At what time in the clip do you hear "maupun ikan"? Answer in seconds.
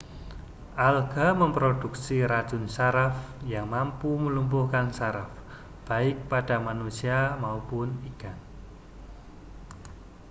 7.43-8.37